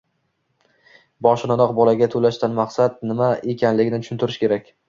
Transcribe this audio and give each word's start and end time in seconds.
•Boshidanoq 1.27 1.75
bolaga 1.81 2.09
to‘lashdan 2.15 2.57
maqsad 2.63 2.99
nima 3.11 3.29
ekanligini 3.55 4.01
tushuntirish 4.07 4.43
kerak. 4.47 4.77